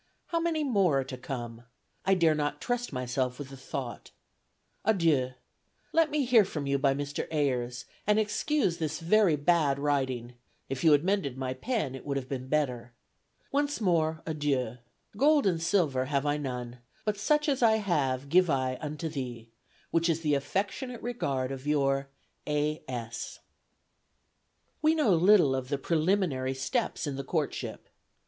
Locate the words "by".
6.79-6.95